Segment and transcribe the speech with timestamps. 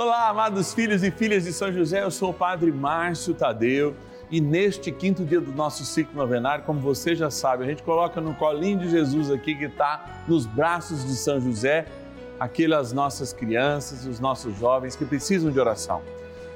[0.00, 3.96] Olá, amados filhos e filhas de São José, eu sou o Padre Márcio Tadeu
[4.30, 8.20] e neste quinto dia do nosso ciclo novenário, como você já sabe, a gente coloca
[8.20, 11.86] no colinho de Jesus aqui que está nos braços de São José,
[12.38, 16.00] aquelas nossas crianças, os nossos jovens que precisam de oração.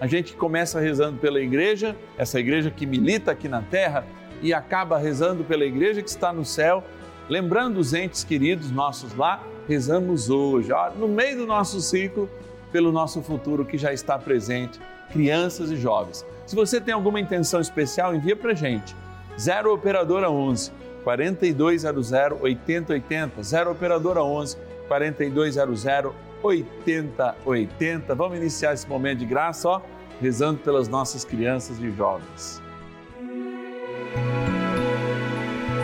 [0.00, 4.06] A gente começa rezando pela igreja, essa igreja que milita aqui na terra,
[4.40, 6.84] e acaba rezando pela igreja que está no céu,
[7.28, 12.30] lembrando os entes queridos nossos lá, rezamos hoje, ó, no meio do nosso ciclo
[12.72, 14.80] pelo nosso futuro que já está presente,
[15.12, 16.24] crianças e jovens.
[16.46, 18.96] Se você tem alguma intenção especial, envia para gente.
[19.38, 20.72] 0 Operadora 11
[21.04, 23.42] 4200 8080.
[23.42, 24.56] 0 Operadora 11
[24.88, 28.14] 4200 8080.
[28.14, 29.80] Vamos iniciar esse momento de graça, ó,
[30.20, 32.60] rezando pelas nossas crianças e jovens.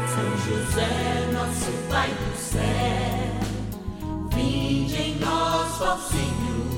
[0.08, 2.60] São José, nosso Pai do céu,
[4.30, 6.77] vinde em nós, ó Senhor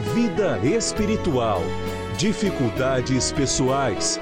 [0.00, 1.60] vida espiritual,
[2.16, 4.20] dificuldades pessoais,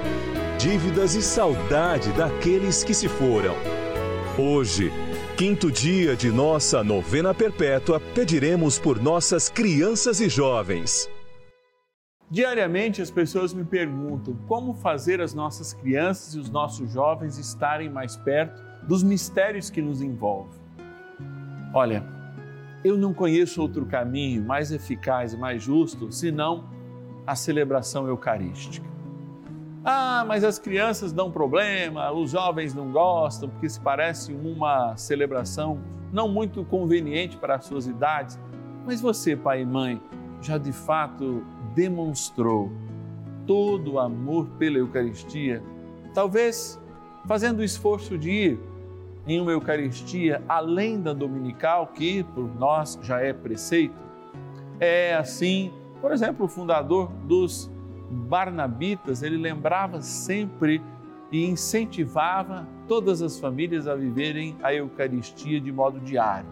[0.57, 3.55] dívidas e saudade daqueles que se foram.
[4.37, 4.91] Hoje,
[5.37, 11.07] quinto dia de nossa novena perpétua, pediremos por nossas crianças e jovens.
[12.29, 17.89] Diariamente as pessoas me perguntam como fazer as nossas crianças e os nossos jovens estarem
[17.89, 20.59] mais perto dos mistérios que nos envolvem.
[21.73, 22.16] Olha,
[22.87, 26.69] eu não conheço outro caminho mais eficaz e mais justo senão
[27.25, 28.87] a celebração eucarística.
[29.83, 35.79] Ah, mas as crianças dão problema, os jovens não gostam, porque se parece uma celebração
[36.11, 38.39] não muito conveniente para as suas idades.
[38.85, 40.01] Mas você, pai e mãe,
[40.41, 41.43] já de fato
[41.75, 42.71] demonstrou
[43.45, 45.63] todo o amor pela Eucaristia,
[46.13, 46.81] talvez
[47.25, 48.59] fazendo o esforço de ir
[49.27, 53.95] em uma Eucaristia além da dominical, que por nós já é preceito.
[54.79, 55.71] É assim,
[56.01, 57.69] por exemplo, o fundador dos
[58.09, 60.81] Barnabitas, ele lembrava sempre
[61.31, 66.47] e incentivava todas as famílias a viverem a Eucaristia de modo diário.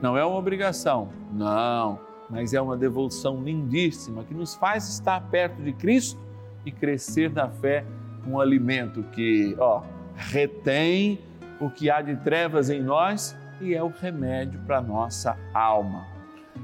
[0.00, 1.98] Não é uma obrigação, não,
[2.30, 6.18] mas é uma devoção lindíssima que nos faz estar perto de Cristo
[6.64, 7.84] e crescer na fé,
[8.26, 9.82] um alimento que, ó,
[10.14, 11.18] retém
[11.60, 16.06] o que há de trevas em nós e é o remédio para nossa alma.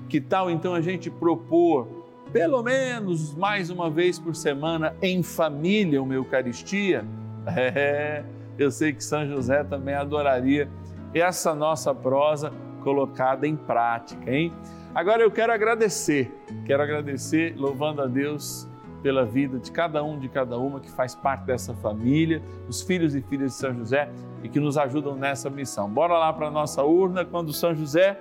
[0.08, 1.86] Que tal então a gente propor,
[2.32, 7.04] pelo menos mais uma vez por semana, em família, uma Eucaristia?
[7.56, 8.22] É,
[8.58, 10.68] eu sei que São José também adoraria
[11.14, 12.52] essa nossa prosa
[12.84, 14.52] colocada em prática, hein?
[14.94, 16.30] Agora eu quero agradecer,
[16.66, 18.68] quero agradecer, louvando a Deus
[19.02, 23.14] pela vida de cada um, de cada uma que faz parte dessa família, os filhos
[23.14, 24.10] e filhas de São José
[24.42, 25.88] e que nos ajudam nessa missão.
[25.88, 28.18] Bora lá para a nossa urna quando São José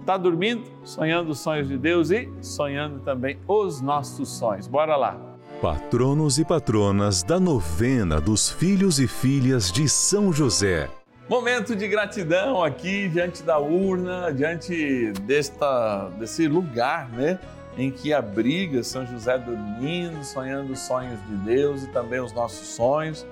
[0.00, 4.66] está dormindo, sonhando os sonhos de Deus e sonhando também os nossos sonhos.
[4.66, 5.20] Bora lá.
[5.60, 10.88] Patronos e patronas da novena dos filhos e filhas de São José.
[11.28, 17.38] Momento de gratidão aqui diante da urna, diante desta, desse lugar, né?
[17.78, 22.66] Em que abriga São José dormindo, sonhando os sonhos de Deus e também os nossos
[22.66, 23.24] sonhos.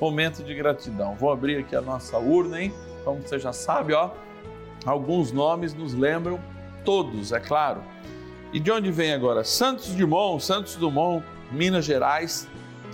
[0.00, 1.14] Momento de gratidão.
[1.14, 2.72] Vou abrir aqui a nossa urna, hein?
[3.04, 4.10] Como você já sabe, ó,
[4.86, 6.40] alguns nomes nos lembram,
[6.82, 7.82] todos, é claro.
[8.54, 9.44] E de onde vem agora?
[9.44, 11.22] Santos Dumont, Santos Dumont,
[11.52, 12.48] Minas Gerais.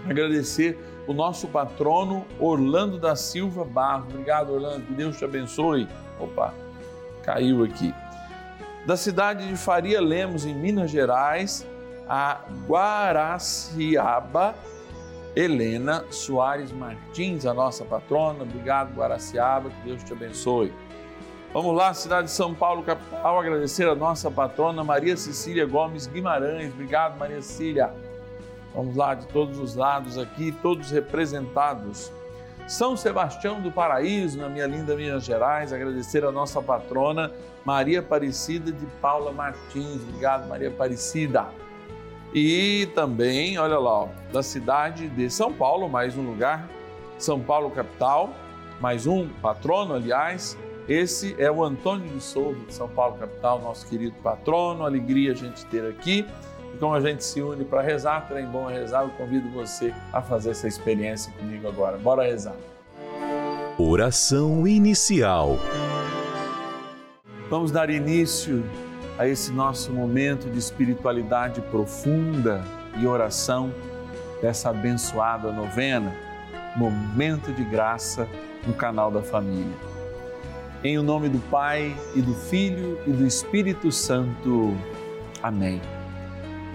[0.05, 0.77] Agradecer
[1.07, 4.13] o nosso patrono Orlando da Silva Barros.
[4.13, 4.85] Obrigado, Orlando.
[4.85, 5.87] Que Deus te abençoe.
[6.19, 6.53] Opa,
[7.23, 7.95] caiu aqui
[8.87, 11.67] da cidade de Faria Lemos, em Minas Gerais,
[12.09, 14.55] a Guaraciaba,
[15.35, 18.45] Helena Soares Martins, a nossa patrona.
[18.45, 20.73] Obrigado, Guaraciaba, que Deus te abençoe.
[21.53, 26.73] Vamos lá, cidade de São Paulo, capital, agradecer a nossa patrona Maria Cecília Gomes Guimarães.
[26.73, 27.93] Obrigado, Maria Cecília.
[28.75, 32.13] Vamos lá, de todos os lados aqui, todos representados.
[32.67, 37.31] São Sebastião do Paraíso, na minha linda Minas Gerais, agradecer a nossa patrona
[37.65, 40.03] Maria Aparecida de Paula Martins.
[40.03, 41.47] Obrigado, Maria Aparecida.
[42.35, 46.69] E também, olha lá, ó, da cidade de São Paulo, mais um lugar,
[47.19, 48.31] São Paulo capital,
[48.81, 50.59] mais um patrono, aliás,
[50.89, 54.85] esse é o Antônio de Souza, de São Paulo, capital, nosso querido patrono.
[54.85, 56.25] Alegria a gente ter aqui.
[56.77, 59.95] E como a gente se une para rezar, trem bom é rezar, eu convido você
[60.13, 61.97] a fazer essa experiência comigo agora.
[61.97, 62.55] Bora rezar.
[63.79, 65.59] Oração inicial.
[67.49, 68.63] Vamos dar início
[69.17, 72.63] a esse nosso momento de espiritualidade profunda
[72.99, 73.73] e oração
[74.43, 76.15] dessa abençoada novena,
[76.77, 78.29] momento de graça
[78.67, 79.79] no canal da família.
[80.85, 84.77] Em o nome do Pai e do Filho e do Espírito Santo.
[85.43, 85.81] Amém.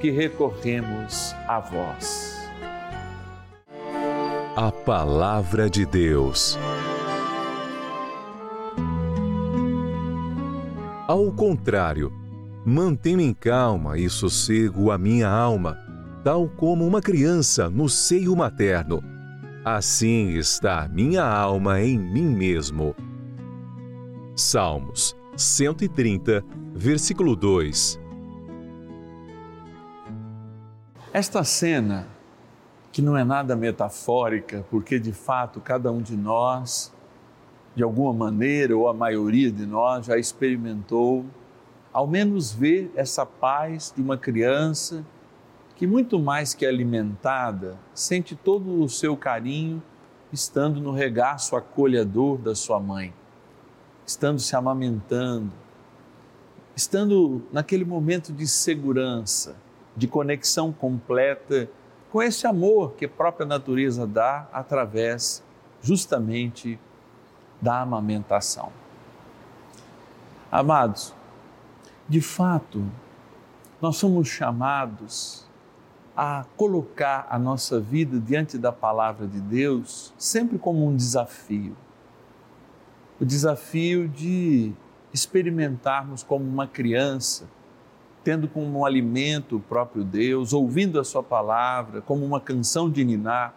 [0.00, 2.36] que recorremos a vós.
[4.56, 6.58] A Palavra de Deus.
[11.06, 12.12] Ao contrário,
[12.64, 15.78] mantenho em calma e sossego a minha alma,
[16.22, 19.02] tal como uma criança no seio materno.
[19.64, 22.94] Assim está a minha alma em mim mesmo.
[24.36, 28.07] Salmos 130, versículo 2.
[31.12, 32.06] Esta cena,
[32.92, 36.92] que não é nada metafórica, porque de fato cada um de nós,
[37.74, 41.24] de alguma maneira, ou a maioria de nós, já experimentou,
[41.92, 45.04] ao menos ver essa paz de uma criança
[45.76, 49.82] que, muito mais que alimentada, sente todo o seu carinho
[50.30, 53.14] estando no regaço acolhedor da sua mãe,
[54.06, 55.52] estando se amamentando
[56.78, 59.56] estando naquele momento de segurança,
[59.98, 61.68] de conexão completa
[62.10, 65.42] com esse amor que a própria natureza dá através
[65.82, 66.78] justamente
[67.60, 68.72] da amamentação.
[70.50, 71.12] Amados,
[72.08, 72.86] de fato,
[73.82, 75.44] nós somos chamados
[76.16, 81.76] a colocar a nossa vida diante da palavra de Deus sempre como um desafio.
[83.20, 84.72] O desafio de
[85.12, 87.46] experimentarmos como uma criança,
[88.28, 93.02] tendo como um alimento o próprio Deus, ouvindo a Sua palavra, como uma canção de
[93.02, 93.54] ninar,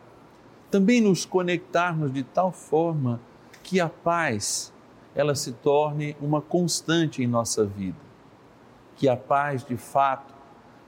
[0.69, 3.19] também nos conectarmos de tal forma
[3.61, 4.71] que a paz
[5.13, 7.97] ela se torne uma constante em nossa vida,
[8.95, 10.33] que a paz de fato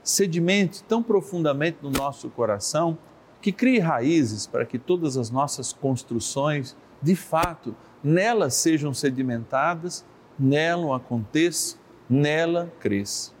[0.02, 2.96] sedimente tão profundamente no nosso coração
[3.42, 10.06] que crie raízes para que todas as nossas construções de fato nelas sejam sedimentadas
[10.38, 11.76] nela aconteça,
[12.08, 13.33] nela cresça.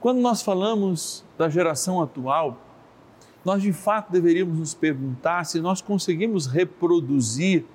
[0.00, 2.56] Quando nós falamos da geração atual,
[3.44, 7.66] nós de fato deveríamos nos perguntar se nós conseguimos reproduzir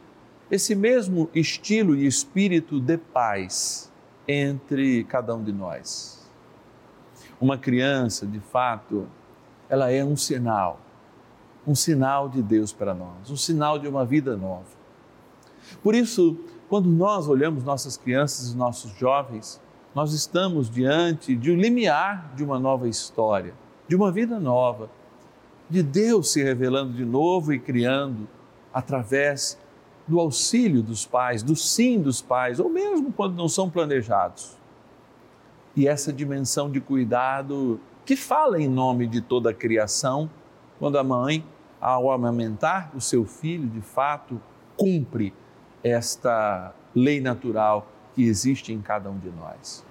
[0.49, 3.91] esse mesmo estilo e espírito de paz
[4.27, 6.27] entre cada um de nós.
[7.39, 9.07] Uma criança, de fato,
[9.69, 10.79] ela é um sinal,
[11.65, 14.65] um sinal de Deus para nós, um sinal de uma vida nova.
[15.83, 16.39] Por isso,
[16.69, 19.61] quando nós olhamos nossas crianças e nossos jovens,
[19.95, 23.53] nós estamos diante de um limiar de uma nova história,
[23.87, 24.89] de uma vida nova,
[25.69, 28.27] de Deus se revelando de novo e criando
[28.73, 29.57] através
[30.05, 34.57] do auxílio dos pais, do sim dos pais, ou mesmo quando não são planejados.
[35.73, 40.29] E essa dimensão de cuidado que fala em nome de toda a criação,
[40.77, 41.43] quando a mãe,
[41.79, 44.41] ao amamentar o seu filho, de fato,
[44.75, 45.33] cumpre
[45.81, 49.84] esta lei natural que existe em cada um de nós.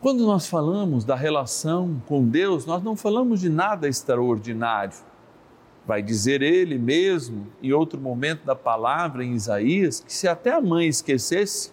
[0.00, 4.94] Quando nós falamos da relação com Deus, nós não falamos de nada extraordinário
[5.86, 10.60] Vai dizer ele mesmo, em outro momento da palavra, em Isaías, que se até a
[10.60, 11.72] mãe esquecesse,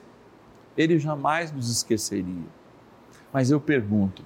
[0.76, 2.48] ele jamais nos esqueceria.
[3.32, 4.24] Mas eu pergunto: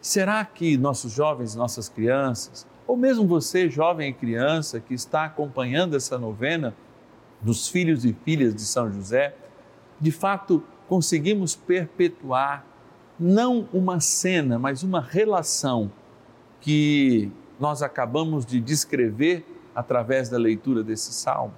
[0.00, 5.94] será que nossos jovens, nossas crianças, ou mesmo você, jovem e criança, que está acompanhando
[5.94, 6.74] essa novena
[7.40, 9.36] dos filhos e filhas de São José,
[10.00, 12.66] de fato conseguimos perpetuar
[13.18, 15.90] não uma cena, mas uma relação
[16.60, 19.44] que nós acabamos de descrever
[19.74, 21.54] através da leitura desse salmo?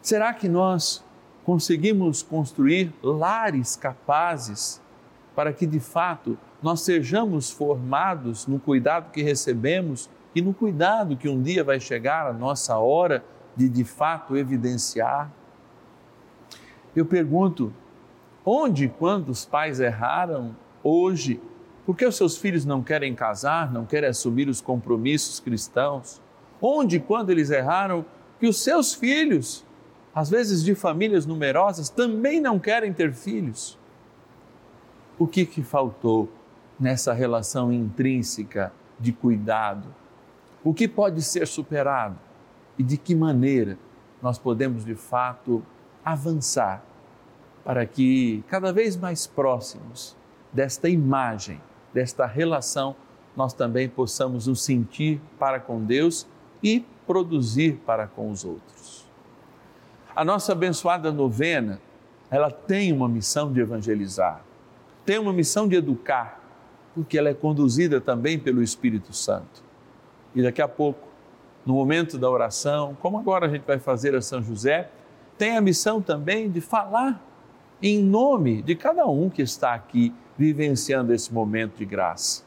[0.00, 1.04] Será que nós
[1.44, 4.80] conseguimos construir lares capazes
[5.34, 11.28] para que de fato nós sejamos formados no cuidado que recebemos e no cuidado que
[11.28, 13.24] um dia vai chegar a nossa hora
[13.56, 15.30] de de fato evidenciar?
[16.94, 17.72] Eu pergunto,
[18.44, 21.40] onde quando os pais erraram, hoje
[21.84, 26.20] por que os seus filhos não querem casar, não querem assumir os compromissos cristãos?
[26.60, 28.04] Onde quando eles erraram,
[28.38, 29.64] que os seus filhos,
[30.14, 33.76] às vezes de famílias numerosas, também não querem ter filhos?
[35.18, 36.28] O que, que faltou
[36.78, 39.92] nessa relação intrínseca de cuidado?
[40.62, 42.16] O que pode ser superado?
[42.78, 43.76] E de que maneira
[44.22, 45.64] nós podemos, de fato,
[46.04, 46.84] avançar
[47.64, 50.16] para que, cada vez mais próximos
[50.52, 51.60] desta imagem
[51.92, 52.96] desta relação,
[53.36, 56.26] nós também possamos nos sentir para com Deus
[56.62, 59.06] e produzir para com os outros.
[60.14, 61.80] A nossa abençoada novena,
[62.30, 64.42] ela tem uma missão de evangelizar,
[65.04, 66.40] tem uma missão de educar,
[66.94, 69.62] porque ela é conduzida também pelo Espírito Santo.
[70.34, 71.08] E daqui a pouco,
[71.64, 74.90] no momento da oração, como agora a gente vai fazer a São José,
[75.38, 77.20] tem a missão também de falar
[77.82, 82.44] em nome de cada um que está aqui vivenciando esse momento de graça.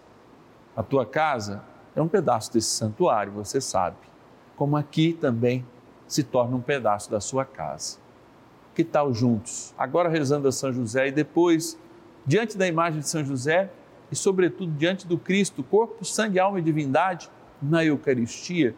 [0.74, 1.62] A tua casa
[1.94, 3.98] é um pedaço desse santuário, você sabe,
[4.56, 5.66] como aqui também
[6.08, 7.98] se torna um pedaço da sua casa.
[8.74, 11.78] Que tal juntos, agora rezando a São José e depois,
[12.26, 13.70] diante da imagem de São José
[14.10, 17.30] e, sobretudo, diante do Cristo, corpo, sangue, alma e divindade,
[17.62, 18.76] na Eucaristia,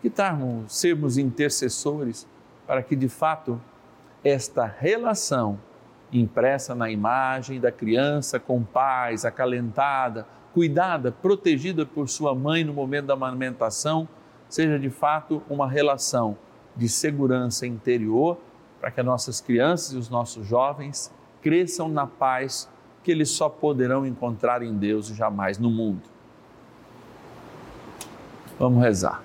[0.00, 2.26] que tal sermos intercessores
[2.66, 3.60] para que, de fato,
[4.22, 5.58] esta relação
[6.12, 13.06] impressa na imagem da criança com paz, acalentada, cuidada, protegida por sua mãe no momento
[13.06, 14.06] da amamentação,
[14.48, 16.36] seja de fato uma relação
[16.76, 18.38] de segurança interior
[18.80, 22.68] para que as nossas crianças e os nossos jovens cresçam na paz
[23.02, 26.02] que eles só poderão encontrar em Deus e jamais no mundo.
[28.58, 29.22] Vamos rezar.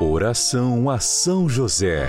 [0.00, 2.08] Oração a São José.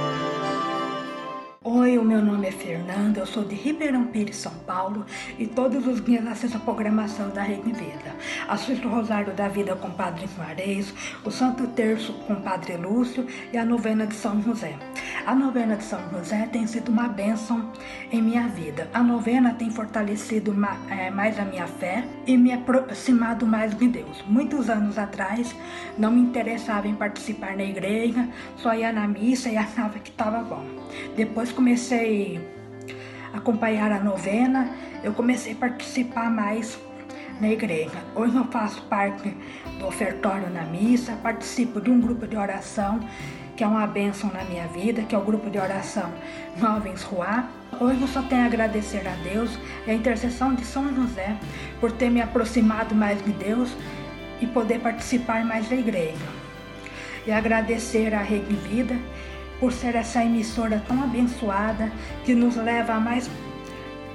[1.73, 5.05] Oi, o meu nome é Fernanda, eu sou de Ribeirão Pires, São Paulo
[5.39, 8.13] e todos os dias assisto a programação da Rede Vida.
[8.49, 12.75] Assisto o Rosário da Vida com o Padre Juarez, o Santo Terço com o Padre
[12.75, 14.75] Lúcio e a novena de São José.
[15.25, 17.71] A novena de São José tem sido uma bênção
[18.11, 18.89] em minha vida.
[18.91, 24.23] A novena tem fortalecido mais a minha fé e me aproximado mais de Deus.
[24.27, 25.55] Muitos anos atrás
[25.95, 30.39] não me interessava em participar na igreja, só ia na missa e achava que estava
[30.39, 30.65] bom.
[31.15, 32.41] Depois comecei
[33.31, 34.71] a acompanhar a novena,
[35.03, 36.79] eu comecei a participar mais
[37.39, 37.97] na igreja.
[38.15, 39.35] Hoje eu faço parte
[39.77, 42.99] do ofertório na missa, participo de um grupo de oração
[43.55, 46.11] que é uma bênção na minha vida, que é o grupo de oração
[46.57, 47.47] Jovens Ruá.
[47.79, 51.35] Hoje eu só tenho a agradecer a Deus e a intercessão de São José
[51.79, 53.71] por ter me aproximado mais de Deus
[54.41, 56.41] e poder participar mais da igreja.
[57.25, 58.97] E agradecer a Rede Vida
[59.59, 61.91] por ser essa emissora tão abençoada
[62.25, 63.29] que nos leva mais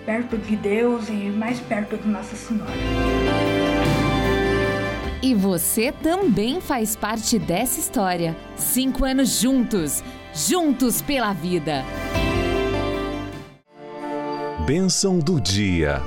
[0.05, 3.46] perto de Deus e mais perto de Nossa Senhora.
[5.23, 8.37] E você também faz parte dessa história.
[8.57, 10.03] Cinco anos juntos,
[10.35, 11.85] juntos pela vida.
[14.67, 16.03] Bênção do dia.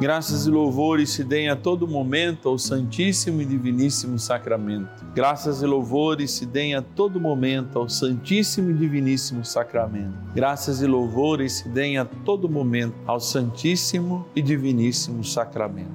[0.00, 5.04] Graças e louvores se deem a todo momento ao Santíssimo e Diviníssimo Sacramento.
[5.12, 10.16] Graças e louvores se deem a todo momento ao Santíssimo e Diviníssimo Sacramento.
[10.32, 15.90] Graças e louvores se deem a todo momento ao Santíssimo e Diviníssimo Sacramento.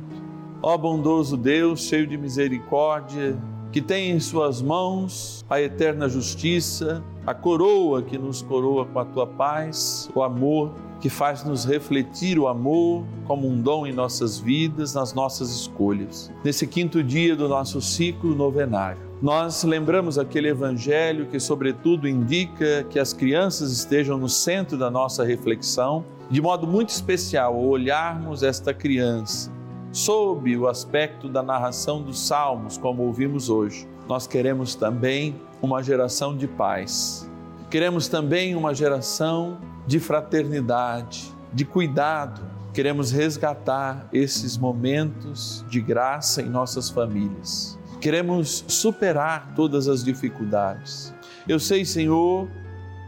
[0.62, 3.38] Ó bondoso Deus, cheio de misericórdia,
[3.74, 9.06] que tem em Suas mãos a eterna justiça, a coroa que nos coroa com a
[9.06, 14.94] tua paz, o amor que faz-nos refletir o amor como um dom em nossas vidas,
[14.94, 16.32] nas nossas escolhas.
[16.44, 23.00] Nesse quinto dia do nosso ciclo novenário, nós lembramos aquele evangelho que, sobretudo, indica que
[23.00, 28.72] as crianças estejam no centro da nossa reflexão, de modo muito especial, ao olharmos esta
[28.72, 29.52] criança
[29.94, 33.88] sob o aspecto da narração dos Salmos, como ouvimos hoje.
[34.10, 37.30] Nós queremos também uma geração de paz.
[37.70, 42.42] Queremos também uma geração de fraternidade, de cuidado.
[42.74, 47.78] Queremos resgatar esses momentos de graça em nossas famílias.
[48.02, 51.14] Queremos superar todas as dificuldades.
[51.48, 52.48] Eu sei, Senhor,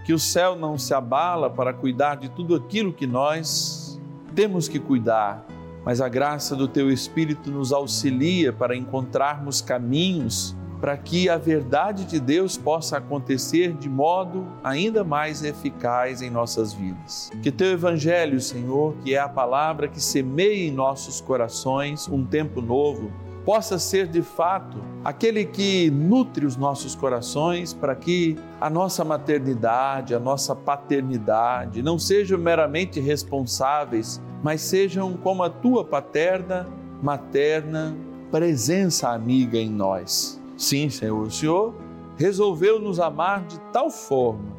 [0.06, 4.00] que o céu não se abala para cuidar de tudo aquilo que nós
[4.36, 5.46] temos que cuidar,
[5.86, 12.06] mas a graça do Teu Espírito nos auxilia para encontrarmos caminhos para que a verdade
[12.06, 17.32] de Deus possa acontecer de modo ainda mais eficaz em nossas vidas.
[17.42, 22.62] Que teu evangelho, Senhor, que é a palavra que semeia em nossos corações um tempo
[22.62, 23.12] novo,
[23.46, 30.16] possa ser de fato aquele que nutre os nossos corações para que a nossa maternidade,
[30.16, 36.68] a nossa paternidade não sejam meramente responsáveis, mas sejam como a tua paterna,
[37.04, 37.96] materna
[38.32, 40.42] presença amiga em nós.
[40.58, 41.76] Sim, Senhor, o Senhor
[42.18, 44.56] resolveu nos amar de tal forma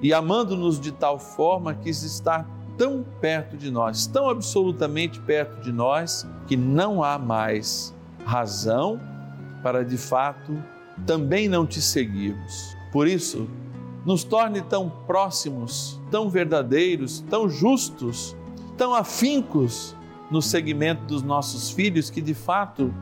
[0.00, 5.72] e amando-nos de tal forma quis estar tão perto de nós, tão absolutamente perto de
[5.72, 7.92] nós, que não há mais
[8.28, 9.00] razão
[9.62, 10.62] para de fato
[11.06, 12.76] também não te seguirmos.
[12.92, 13.48] Por isso,
[14.04, 18.36] nos torne tão próximos, tão verdadeiros, tão justos,
[18.76, 19.96] tão afincos
[20.30, 22.92] no segmento dos nossos filhos que de fato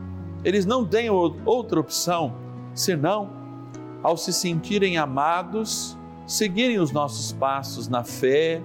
[0.45, 2.33] eles não têm outra opção
[2.73, 3.29] senão,
[4.01, 8.61] ao se sentirem amados, seguirem os nossos passos na fé,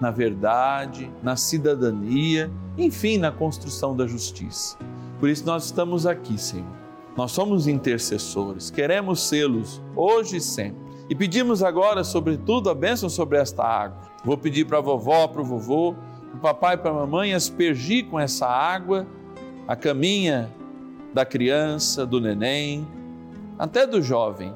[0.00, 4.78] na verdade, na cidadania, enfim, na construção da justiça.
[5.18, 6.66] Por isso nós estamos aqui, Senhor.
[7.16, 10.84] Nós somos intercessores, queremos sê-los hoje e sempre.
[11.08, 13.98] E pedimos agora, sobretudo, a bênção sobre esta água.
[14.24, 15.94] Vou pedir para a vovó, para o vovô,
[16.34, 19.06] o papai e para a mamãe aspergir com essa água
[19.66, 20.52] a caminha
[21.14, 22.86] da criança, do neném,
[23.58, 24.52] até do jovem.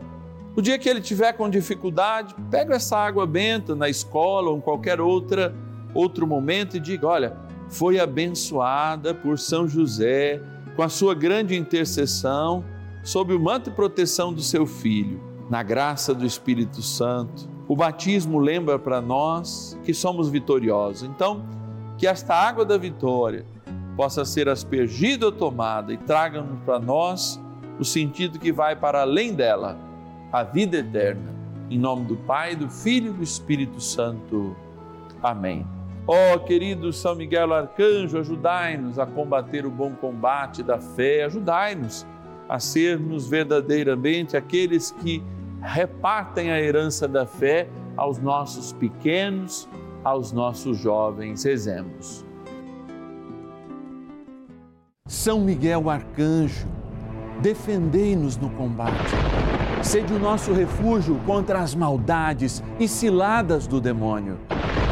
[0.54, 4.60] O dia que ele tiver com dificuldade, pega essa água benta na escola ou em
[4.60, 5.54] qualquer outra
[5.94, 7.36] outro momento e diga: olha,
[7.68, 10.40] foi abençoada por São José
[10.76, 12.64] com a sua grande intercessão
[13.02, 17.48] sob o manto e proteção do seu filho, na graça do Espírito Santo.
[17.66, 21.08] O batismo lembra para nós que somos vitoriosos.
[21.08, 21.44] Então,
[21.96, 23.44] que esta água da vitória
[23.96, 27.40] possa ser aspergida ou tomada e traga-nos para nós
[27.78, 29.78] o sentido que vai para além dela,
[30.32, 31.34] a vida eterna.
[31.68, 34.56] Em nome do Pai, do Filho e do Espírito Santo.
[35.22, 35.79] Amém.
[36.06, 42.06] Ó oh, querido São Miguel Arcanjo, ajudai-nos a combater o bom combate da fé, ajudai-nos
[42.48, 45.22] a sermos verdadeiramente aqueles que
[45.62, 49.68] repartem a herança da fé aos nossos pequenos,
[50.02, 51.44] aos nossos jovens.
[51.44, 52.24] Rezemos.
[55.06, 56.66] São Miguel Arcanjo,
[57.42, 59.10] defendei-nos no combate.
[59.82, 64.38] Sede o nosso refúgio contra as maldades e ciladas do demônio.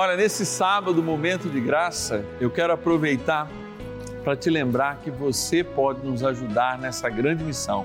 [0.00, 3.50] Olha, nesse sábado, momento de graça, eu quero aproveitar
[4.22, 7.84] para te lembrar que você pode nos ajudar nessa grande missão.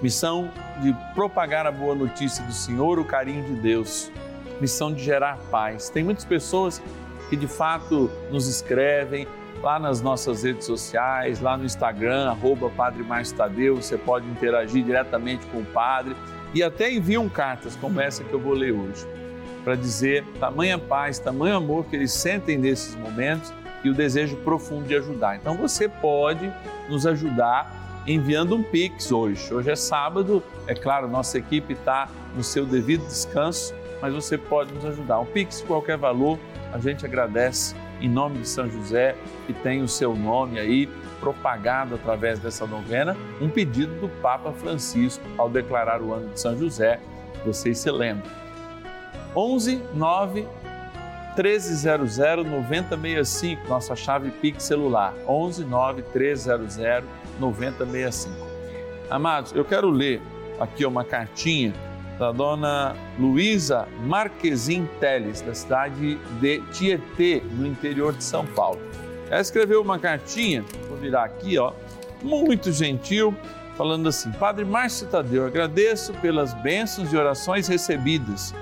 [0.00, 0.48] Missão
[0.80, 4.12] de propagar a boa notícia do Senhor, o carinho de Deus,
[4.60, 5.90] missão de gerar paz.
[5.90, 6.80] Tem muitas pessoas
[7.28, 9.26] que de fato nos escrevem
[9.60, 14.84] lá nas nossas redes sociais, lá no Instagram, arroba Padre Márcio Tadeu, você pode interagir
[14.84, 16.14] diretamente com o Padre
[16.54, 19.04] e até enviam cartas como essa que eu vou ler hoje,
[19.64, 24.86] para dizer tamanha paz, tamanho amor que eles sentem nesses momentos e o desejo profundo
[24.86, 25.36] de ajudar.
[25.36, 26.52] Então você pode
[26.88, 29.52] nos ajudar enviando um Pix hoje.
[29.52, 34.72] Hoje é sábado, é claro, nossa equipe está no seu devido descanso, mas você pode
[34.74, 35.18] nos ajudar.
[35.18, 36.38] Um Pix qualquer valor,
[36.72, 40.86] a gente agradece em nome de São José, que tem o seu nome aí
[41.20, 46.58] propagado através dessa novena, um pedido do Papa Francisco ao declarar o ano de São
[46.58, 47.00] José.
[47.46, 48.43] Vocês se lembram.
[49.36, 50.46] 11 9
[51.36, 55.14] 1300 9065, nossa chave Pix celular.
[55.26, 56.76] 11 9 1300
[57.40, 58.34] 9065.
[59.10, 60.20] Amados, eu quero ler
[60.60, 61.72] aqui uma cartinha
[62.18, 68.80] da dona Luísa Marquezin Teles, da cidade de Tietê, no interior de São Paulo.
[69.28, 71.72] Ela escreveu uma cartinha, vou virar aqui, ó,
[72.22, 73.34] muito gentil,
[73.76, 78.54] falando assim: Padre Márcio Tadeu, agradeço pelas bênçãos e orações recebidas.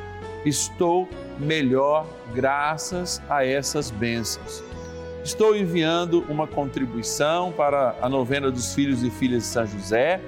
[0.45, 4.63] Estou melhor graças a essas bênçãos.
[5.25, 10.21] Estou enviando uma contribuição para a novena dos filhos e filhas de São José.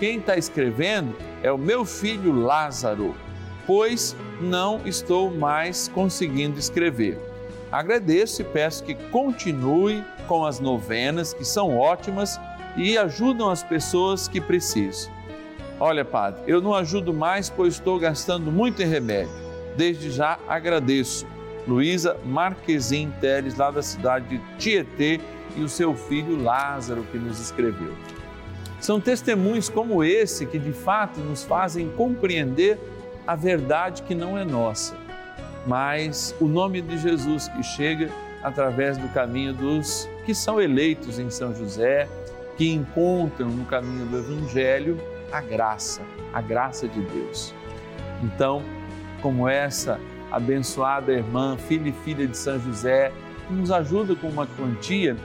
[0.00, 3.14] Quem está escrevendo é o meu filho Lázaro,
[3.64, 7.16] pois não estou mais conseguindo escrever.
[7.70, 12.40] Agradeço e peço que continue com as novenas, que são ótimas
[12.76, 15.12] e ajudam as pessoas que precisam.
[15.78, 19.49] Olha, padre, eu não ajudo mais, pois estou gastando muito em remédio.
[19.76, 21.26] Desde já agradeço
[21.66, 25.20] Luísa Marquezin Teles, lá da cidade de Tietê,
[25.56, 27.94] e o seu filho Lázaro, que nos escreveu.
[28.80, 32.78] São testemunhos como esse que de fato nos fazem compreender
[33.26, 34.96] a verdade que não é nossa,
[35.66, 38.10] mas o nome de Jesus que chega
[38.42, 42.08] através do caminho dos que são eleitos em São José,
[42.56, 44.98] que encontram no caminho do Evangelho
[45.30, 46.00] a graça,
[46.32, 47.54] a graça de Deus.
[48.22, 48.62] Então,
[49.20, 49.98] como essa
[50.30, 53.12] abençoada irmã, filha e filha de São José,
[53.46, 55.16] que nos ajuda com uma quantia,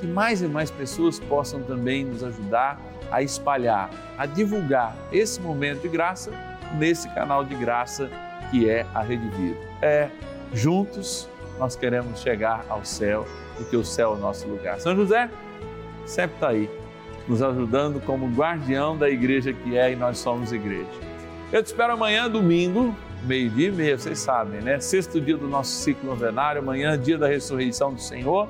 [0.00, 2.80] que mais e mais pessoas possam também nos ajudar
[3.10, 6.30] a espalhar, a divulgar esse momento de graça
[6.78, 8.10] nesse canal de graça
[8.50, 9.58] que é a Rede Vida.
[9.82, 10.08] É,
[10.52, 11.28] juntos
[11.58, 13.26] nós queremos chegar ao céu,
[13.56, 14.80] porque o céu é o nosso lugar.
[14.80, 15.30] São José
[16.06, 16.70] sempre está aí,
[17.26, 20.90] nos ajudando como guardião da igreja que é e nós somos igreja.
[21.52, 24.78] Eu te espero amanhã, domingo, meio-dia e meia, vocês sabem, né?
[24.80, 28.48] Sexto dia do nosso ciclo novenário, amanhã, dia da ressurreição do Senhor,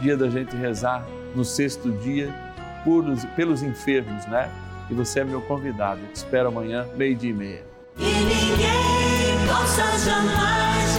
[0.00, 2.34] dia da gente rezar no sexto dia
[2.84, 3.04] por,
[3.36, 4.50] pelos enfermos, né?
[4.90, 6.00] E você é meu convidado.
[6.12, 7.64] Te espero amanhã, meio-dia e meia.
[7.98, 10.89] E ninguém possa jamais